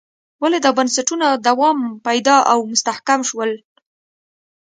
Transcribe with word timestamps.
ولې 0.41 0.59
دا 0.65 0.71
بنسټونه 0.77 1.27
دوام 1.47 1.79
پیدا 2.07 2.35
او 2.51 2.59
مستحکم 2.71 3.19
شول. 3.29 3.51